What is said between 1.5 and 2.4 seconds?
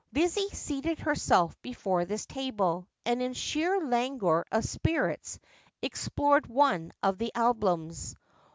before this